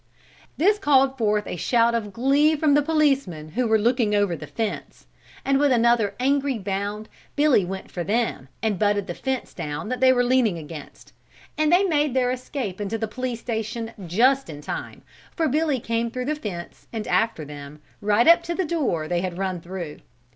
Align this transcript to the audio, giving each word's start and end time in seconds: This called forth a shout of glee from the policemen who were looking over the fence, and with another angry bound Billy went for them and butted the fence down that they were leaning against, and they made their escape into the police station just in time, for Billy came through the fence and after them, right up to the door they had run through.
This 0.57 0.79
called 0.79 1.15
forth 1.15 1.45
a 1.45 1.57
shout 1.57 1.93
of 1.93 2.11
glee 2.11 2.55
from 2.55 2.73
the 2.73 2.81
policemen 2.81 3.49
who 3.49 3.67
were 3.67 3.77
looking 3.77 4.15
over 4.15 4.35
the 4.35 4.47
fence, 4.47 5.05
and 5.45 5.59
with 5.59 5.71
another 5.71 6.15
angry 6.19 6.57
bound 6.57 7.07
Billy 7.35 7.63
went 7.63 7.91
for 7.91 8.03
them 8.03 8.47
and 8.63 8.79
butted 8.79 9.05
the 9.05 9.13
fence 9.13 9.53
down 9.53 9.89
that 9.89 9.99
they 9.99 10.11
were 10.11 10.23
leaning 10.23 10.57
against, 10.57 11.13
and 11.55 11.71
they 11.71 11.83
made 11.83 12.15
their 12.15 12.31
escape 12.31 12.81
into 12.81 12.97
the 12.97 13.07
police 13.07 13.41
station 13.41 13.91
just 14.07 14.49
in 14.49 14.61
time, 14.61 15.03
for 15.35 15.47
Billy 15.47 15.79
came 15.79 16.09
through 16.09 16.25
the 16.25 16.33
fence 16.35 16.87
and 16.91 17.05
after 17.07 17.45
them, 17.45 17.79
right 18.01 18.27
up 18.27 18.41
to 18.41 18.55
the 18.55 18.65
door 18.65 19.07
they 19.07 19.21
had 19.21 19.37
run 19.37 19.61
through. 19.61 19.97